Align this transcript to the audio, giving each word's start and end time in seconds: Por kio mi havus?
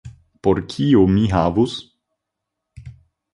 Por 0.45 0.61
kio 0.71 1.03
mi 1.17 1.25
havus? 1.33 1.77